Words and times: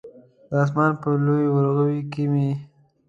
د 0.49 0.51
اسمان 0.63 0.91
په 1.01 1.09
لوی 1.25 1.45
ورغوي 1.55 2.01
کې 2.11 2.23
مې 2.31 2.49